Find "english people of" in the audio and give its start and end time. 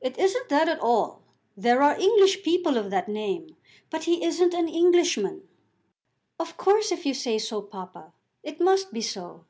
2.00-2.90